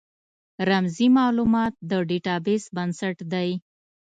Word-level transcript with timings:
رمزي 0.69 1.07
مالومات 1.17 1.73
د 1.89 1.91
ډیټا 2.09 2.35
بیس 2.45 2.63
بنسټ 2.75 3.17
دی. 3.31 3.49